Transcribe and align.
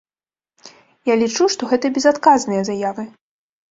Я 1.11 1.19
лічу, 1.25 1.43
што 1.57 1.71
гэта 1.75 1.95
безадказныя 2.01 2.61
заявы. 2.75 3.03